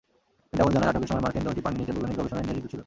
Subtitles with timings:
[0.49, 2.79] Pentagon জানায়, আটকের সময় মার্কিন ড্রোনটি পানির নিচে বৈজ্ঞানিক গবেষণায় নিয়োজিত ছিল।